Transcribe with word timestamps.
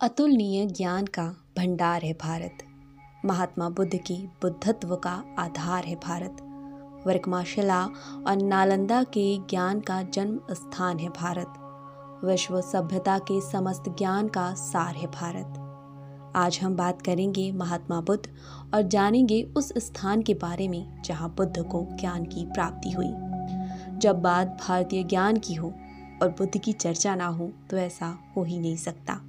अतुलनीय 0.00 0.66
ज्ञान 0.66 1.06
का 1.06 1.22
भंडार 1.58 2.02
है 2.02 2.12
भारत। 2.12 2.58
महात्मा 3.24 3.68
बुद्ध 3.68 3.94
की 3.94 4.16
बुद्धत्व 4.42 4.96
का 4.96 5.24
आधार 5.38 5.84
है 5.84 5.94
भारत। 5.94 6.36
वर्कमाशिला 7.06 7.84
और 8.26 8.42
नालंदा 8.42 9.02
के 9.02 9.38
ज्ञान 9.38 9.80
का 9.80 10.02
जन्म 10.02 10.40
स्थान 10.52 10.98
है 10.98 11.08
भारत। 11.08 11.54
विश्व 12.24 12.60
सभ्यता 12.60 13.18
के 13.18 13.40
समस्त 13.40 13.84
ज्ञान 13.88 14.28
का 14.28 14.54
सार 14.54 14.94
है 14.94 15.06
भारत। 15.06 16.32
आज 16.36 16.58
हम 16.62 16.76
बात 16.76 17.02
करेंगे 17.02 17.52
महात्मा 17.52 18.00
बुद्ध 18.00 18.28
और 18.74 18.82
जानेंगे 18.82 19.42
उस 19.42 19.72
स्थान 19.78 20.22
के 20.22 20.34
बारे 20.34 20.68
में 20.68 21.02
जहाँ 21.02 21.34
बुद्ध 21.36 21.62
को 21.62 21.86
ज्ञान 21.90 22.24
की 22.24 22.46
प्राप्ति 22.46 22.90
हुई। 22.90 23.10
जब 23.98 24.20
बात 24.22 24.58
भारतीय 24.68 25.04
ज्ञान 25.04 25.36
की 25.36 25.54
हो 25.54 25.74
और 26.22 26.28
बुद्ध 26.28 26.58
की 26.58 26.72
चर्चा 26.72 27.14
ना 27.14 27.26
हो 27.26 27.52
तो 27.70 27.76
ऐसा 27.76 28.18
हो 28.36 28.44
ही 28.44 28.58
नहीं 28.58 28.76
सकता। 28.76 29.20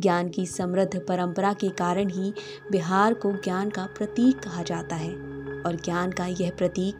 ज्ञान 0.00 0.28
की 0.28 0.46
समृद्ध 0.46 1.00
परंपरा 1.08 1.52
के 1.52 1.68
कारण 1.68 2.08
ही 2.08 2.32
बिहार 2.72 3.14
को 3.14 3.32
ज्ञान 3.32 3.70
का 3.70 3.86
प्रतीक 3.86 4.38
कहा 4.38 4.62
जाता 4.62 4.96
है। 4.96 5.14
और 5.66 5.80
ज्ञान 5.84 6.10
का 6.10 6.26
यह 6.26 6.52
प्रतीक 6.58 6.94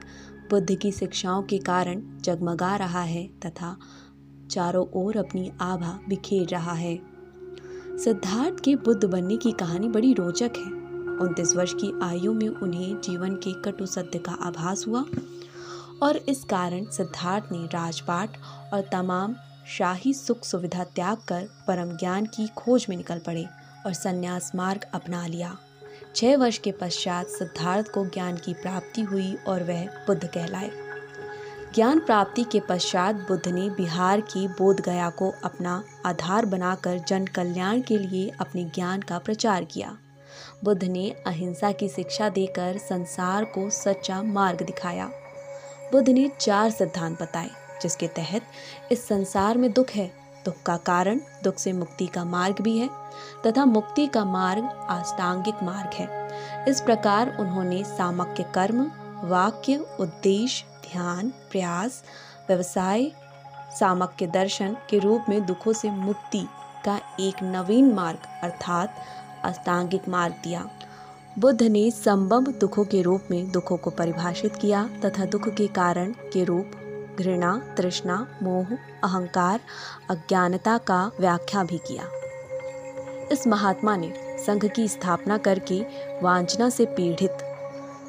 बुद्ध 0.50 0.74
की 0.74 0.92
शिक्षाओं 0.92 1.42
के 1.42 1.58
कारण 1.58 2.18
जगमगा 2.20 2.76
रहा 2.76 3.02
है 3.02 3.26
तथा 3.26 3.76
चारों 4.50 4.86
ओर 4.94 5.16
अपनी 5.16 5.52
आभा 5.60 5.98
बिखेर 6.08 6.48
रहा 6.48 6.72
है। 6.72 7.00
सिद्धार्थ 7.98 8.60
के 8.64 8.76
बुद्ध 8.76 9.04
बनने 9.04 9.36
की 9.36 9.52
कहानी 9.52 9.88
बड़ी 9.88 10.14
रोचक 10.14 10.50
है। 10.56 10.84
उनतीस 11.20 11.56
वर्ष 11.56 11.72
की 11.74 12.00
आयु 12.02 12.32
में 12.32 12.48
उन्हें 12.48 13.00
जीवन 13.00 13.34
के 13.34 13.62
कटु 13.62 13.86
सत्य 13.86 14.18
का 14.18 14.32
आभास 14.32 14.84
हुआ 14.88 15.04
और 16.02 16.16
इस 16.16 16.44
कारण 16.44 16.84
सिद्धार्थ 16.84 17.44
ने 17.52 17.66
राजपाट 17.66 18.30
और 18.74 18.80
तमाम 18.80 19.34
शाही 19.66 20.14
सुख 20.14 20.44
सुविधा 20.44 20.84
त्याग 20.84 21.16
कर 21.16 21.48
परम 21.68 21.96
ज्ञान 21.96 22.26
की 22.26 22.46
खोज 22.46 22.86
में 22.88 22.96
निकल 22.96 23.18
पड़े 23.18 23.46
और 23.86 23.92
संन्यास 23.92 24.52
मार्ग 24.54 24.86
अपना 24.94 25.26
लिया। 25.26 25.58
छह 26.16 26.36
वर्ष 26.36 26.58
के 26.58 26.72
पश्चात 26.72 27.26
सिद्धार्थ 27.26 27.88
को 27.88 28.06
ज्ञान 28.06 28.36
की 28.36 28.54
प्राप्ति 28.54 29.00
हुई 29.00 29.36
और 29.48 29.62
वह 29.62 29.86
बुद्ध 29.86 30.26
कहलाए। 30.26 30.70
ज्ञान 31.74 32.00
प्राप्ति 32.00 32.44
के 32.44 32.60
पश्चात 32.60 33.14
बुद्ध 33.14 33.48
ने 33.48 33.70
बिहार 33.70 34.20
की 34.20 34.48
बोधगया 34.48 35.10
को 35.10 35.34
अपना 35.44 35.84
आधार 36.06 36.46
बनाकर 36.46 36.98
जन 36.98 37.26
कल्याण 37.26 37.80
के 37.80 37.98
लिए 37.98 38.32
अपने 38.40 38.64
ज्ञान 38.64 39.00
का 39.00 39.18
प्रचार 39.18 39.64
किया। 39.64 39.98
बुद्ध 40.64 40.84
ने 40.84 41.10
अहिंसा 41.10 41.72
की 41.72 41.88
शिक्षा 41.88 42.28
देकर 42.28 42.78
संसार 42.78 43.44
को 43.44 43.70
सच्चा 43.70 44.22
मार्ग 44.22 44.62
दिखाया। 44.62 45.06
बुद्ध 45.92 46.08
ने 46.08 46.30
चार 46.40 46.70
सिद्धांत 46.70 47.22
बताए। 47.22 47.50
जिसके 47.82 48.08
तहत 48.08 48.42
इस 48.92 49.08
संसार 49.08 49.58
में 49.58 49.72
दुख 49.72 49.90
है, 49.90 50.12
दुख 50.44 50.54
का 50.66 50.76
कारण, 50.76 51.20
दुख 51.44 51.58
से 51.58 51.72
मुक्ति 51.72 52.06
का 52.06 52.24
मार्ग 52.24 52.60
भी 52.60 52.78
है, 52.78 52.88
तथा 53.46 53.64
मुक्ति 53.64 54.06
का 54.06 54.24
मार्ग 54.24 54.64
आष्टांगिक 54.88 55.54
मार्ग 55.62 55.90
है। 55.94 56.28
इस 56.68 56.80
प्रकार 56.80 57.36
उन्होंने 57.40 57.84
सामक्य 57.84 58.42
कर्म, 58.54 58.90
वाक्य, 59.24 59.76
उद्देश्य, 60.00 60.64
ध्यान, 60.92 61.32
प्रयास, 61.50 62.04
व्यवसाय, 62.48 63.12
सामक्य 63.80 64.26
दर्शन 64.26 64.76
के 64.90 64.98
रूप 64.98 65.24
में 65.28 65.46
दुखों 65.46 65.72
से 65.72 65.90
मुक्ति 65.90 66.46
का 66.84 67.00
एक 67.20 67.34
नवीन 67.42 67.92
मार्ग, 67.92 68.18
अर्थात 68.42 68.96
अष्टांगिक 69.44 70.08
मार्ग 70.08 70.34
दिया। 70.44 70.68
बुद्ध 71.38 71.62
ने 71.62 71.90
संबंध 71.90 72.48
दुखों 72.48 72.84
के 72.84 73.02
रूप 73.02 73.28
में 73.30 73.50
दुखों 73.50 73.76
को 73.76 73.90
परिभाषित 73.90 74.56
किया 74.56 74.88
तथा 75.04 75.24
दुख 75.24 75.48
के 75.48 75.66
कारण 75.66 76.12
के 76.32 76.44
रूप 76.44 76.70
घृणा, 77.18 77.56
तृष्णा, 77.76 78.26
मोह, 78.42 78.74
अहंकार, 79.04 79.60
अज्ञानता 80.10 80.78
का 80.78 81.10
व्याख्या 81.20 81.64
भी 81.64 81.78
किया। 81.78 82.04
इस 83.32 83.46
महात्मा 83.46 83.96
ने 83.96 84.12
संघ 84.46 84.64
की 84.66 84.88
स्थापना 84.88 85.38
करके 85.38 85.80
वांछना 86.22 86.68
से 86.68 86.84
पीड़ित, 86.86 87.38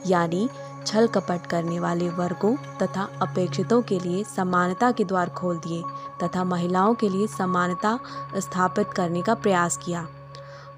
यानी 0.08 0.50
छल 0.88 1.08
कपट 1.08 1.46
करने 1.48 1.80
वाले 1.80 2.10
वर्गों 2.10 2.56
तथा 2.82 3.08
अपेक्षितों 3.22 3.82
के 3.82 4.00
लिए 4.00 4.24
समानता 4.24 4.92
के 4.92 5.04
द्वार 5.04 5.30
खोल 5.30 5.58
दिए 5.58 5.82
तथा 6.24 6.44
महिलाओं 6.44 6.94
के 6.94 7.10
लिए 7.10 7.28
समानता 7.28 7.98
स्थापित 8.38 8.88
करने 8.88 9.22
का 9.22 9.34
प्रयास 9.36 9.78
किया। 9.78 10.08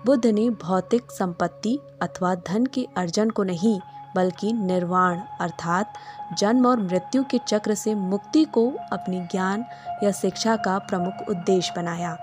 बुद्ध 0.05 0.25
ने 0.25 0.49
भौतिक 0.49 1.11
संपत्ति 1.11 1.79
अथवा 2.01 2.33
धन 2.35 2.65
के 2.65 2.87
अर्जन 2.97 3.29
को 3.29 3.43
नहीं 3.43 3.79
बल्कि 4.15 4.51
निर्वाण, 4.53 5.19
अर्थात 5.41 5.93
जन्म 6.39 6.65
और 6.67 6.79
मृत्यु 6.79 7.23
के 7.23 7.37
चक्र 7.37 7.73
से 7.73 7.95
मुक्ति 7.95 8.43
को 8.45 8.69
अपनी 8.93 9.19
ज्ञान 9.21 9.65
या 10.03 10.11
शिक्षा 10.11 10.55
का 10.55 10.77
प्रमुख 10.79 11.29
उद्देश्य 11.29 11.73
बनाया। 11.75 12.17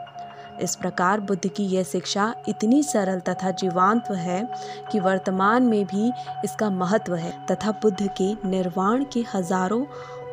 इस 0.63 0.75
प्रकार 0.77 1.21
बुद्ध 1.21 1.47
की 1.47 1.65
यह 1.67 1.83
शिक्षा 1.83 2.35
इतनी 2.49 2.83
सरल 2.83 3.21
तथा 3.21 3.51
जीवांत 3.51 4.11
है 4.11 4.43
कि 4.93 5.01
वर्तमान 5.01 5.63
में 5.63 5.85
भी 5.85 6.11
इसका 6.45 6.71
महत्व 6.71 7.15
है। 7.15 7.33
तथा 7.47 7.71
बुद्ध 7.83 8.09
के 8.21 8.33
निर्वाण 8.49 9.05
के 9.05 9.25
हज़ारों 9.35 9.85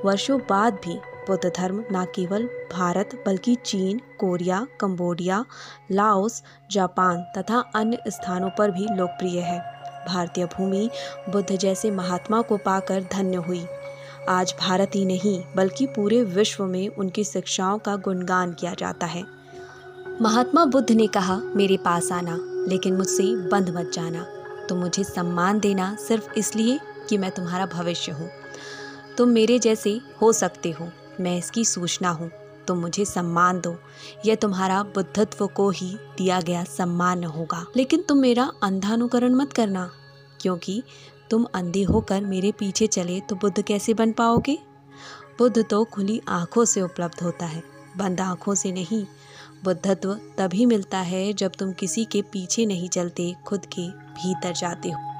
वर्षों 0.05 0.39
बाद 0.39 0.73
भी 0.73 0.99
बुद्ध 1.27 1.51
धर्म 1.57 1.83
न 1.91 2.05
केवल 2.15 2.47
भारत 2.71 3.09
बल्कि 3.25 3.55
चीन, 3.55 3.99
कोरिया, 4.19 4.65
कंबोडिया, 4.79 5.43
लाओस, 5.91 6.41
जापान 6.71 7.21
तथा 7.37 7.59
अन्य 7.75 7.97
स्थानों 8.07 8.49
पर 8.49 8.71
भी 8.71 8.87
लोकप्रिय 8.91 9.39
है। 9.39 9.59
भारतीय 10.07 10.45
भूमि 10.45 10.89
बुद्ध 11.29 11.55
जैसे 11.55 11.91
महात्मा 11.91 12.41
को 12.41 12.57
पाकर 12.57 13.03
धन्य 13.11 13.37
हुई। 13.37 13.65
आज 14.29 14.55
भारत 14.59 14.91
ही 14.95 15.05
नहीं, 15.05 15.43
बल्कि 15.55 15.85
पूरे 15.85 16.23
विश्व 16.23 16.65
में 16.65 16.87
उनकी 16.87 17.23
शिक्षाओं 17.23 17.79
का 17.79 17.95
गुणगान 17.95 18.53
किया 18.53 18.73
जाता 18.73 19.05
है। 19.05 19.23
महात्मा 20.21 20.65
बुद्ध 20.65 20.91
ने 20.91 21.07
कहा, 21.07 21.41
मेरे 21.55 21.77
पास 21.77 22.11
आना, 22.11 22.37
लेकिन 22.67 22.95
मुझसे 22.95 23.49
बंद 23.49 23.69
मत 23.69 23.91
जाना। 23.93 24.25
तो 24.69 24.75
मुझे 24.75 25.03
सम्मान 25.03 25.59
देना 25.59 25.95
सिर्फ़ 25.95 26.33
इसलिए 26.37 26.79
कि 27.09 27.17
मैं 27.17 27.31
तुम्हारा 27.31 27.65
भविष्य 27.65 28.11
हूँ। 28.11 28.29
तुम 29.17 29.29
मेरे 29.29 29.59
जैसे 29.59 30.01
हो 30.21 30.33
सकते 30.33 30.71
हो, 30.71 30.89
मैं 31.19 31.37
इसकी 31.37 31.65
सूचना 31.65 32.09
हूँ। 32.09 32.31
तुम 32.67 32.77
मुझे 32.77 33.05
सम्मान 33.05 33.59
दो। 33.61 33.75
यह 34.25 34.35
तुम्हारा 34.35 34.81
बुद्धत्व 34.85 35.45
को 35.47 35.69
ही 35.69 35.95
दिया 36.17 36.39
गया 36.41 36.63
सम्मान 36.63 37.23
होगा। 37.23 37.65
लेकिन 37.77 38.01
तुम 38.01 38.17
मेरा 38.17 38.51
अंधानुकरण 38.63 39.35
मत 39.35 39.53
करना, 39.53 39.89
क्योंकि 40.39 40.81
तुम 41.29 41.45
अंधे 41.53 41.83
होकर 41.83 42.21
मेरे 42.21 42.51
पीछे 42.51 42.87
चले 42.87 43.19
तो 43.19 43.35
बुद्ध 43.35 43.61
कैसे 43.61 43.93
बन 43.93 44.11
पाओगे? 44.11 44.57
बुद्ध 45.39 45.63
तो 45.69 45.83
खुली 45.83 46.21
आँखों 46.27 46.65
से 46.65 46.81
उपलब्ध 46.81 47.23
होता 47.23 47.45
है, 47.45 47.63
बंद 47.97 48.21
आँखों 48.21 48.55
से 48.55 48.71
नहीं। 48.71 49.05
बुद्धत्व 49.63 50.13
तभी 50.37 50.65
मिलता 50.65 50.99
है 50.99 51.31
जब 51.33 51.51
तुम 51.59 51.71
किसी 51.71 52.05
के 52.05 52.21
पीछे 52.23 52.65
नहीं 52.65 52.89
चलते, 52.89 53.33
खुद 53.45 53.65
के 53.65 53.87
भीतर 53.89 54.53
जाते 54.53 54.89
हो। 54.89 55.10